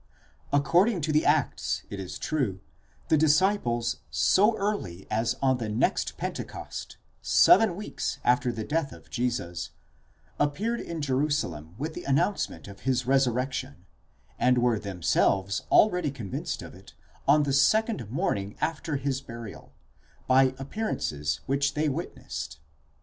According 0.51 1.01
to 1.01 1.11
the 1.11 1.27
Acts, 1.27 1.83
it 1.91 1.99
is 1.99 2.17
true, 2.17 2.59
the 3.09 3.17
disciples 3.19 3.97
so 4.09 4.57
early 4.57 5.05
as 5.11 5.35
on 5.43 5.57
the 5.57 5.69
next 5.69 6.17
Pentecost, 6.17 6.97
seven 7.21 7.75
weeks 7.75 8.17
after 8.23 8.51
the 8.51 8.63
death 8.63 8.93
of 8.93 9.11
Jesus, 9.11 9.69
appeared 10.39 10.81
in 10.81 11.03
Jerusalem 11.03 11.75
with 11.77 11.93
the 11.93 12.05
announcement 12.05 12.67
of 12.67 12.79
his 12.79 13.05
resurrection, 13.05 13.85
and 14.39 14.57
were 14.57 14.79
themselves 14.79 15.61
already 15.69 16.09
convinced 16.09 16.63
of 16.63 16.73
it 16.73 16.95
on 17.27 17.43
the 17.43 17.53
second 17.53 18.09
morning 18.09 18.57
after 18.59 18.95
his 18.95 19.21
burial, 19.21 19.71
by 20.25 20.55
appearances 20.57 21.41
whch 21.47 21.73
they 21.75 21.87
wit 21.89 22.15
nessed. 22.15 22.57